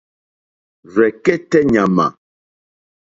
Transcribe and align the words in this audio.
Rzɛ̀kɛ́tɛ́ 0.93 1.61
ɲàmà. 1.73 2.05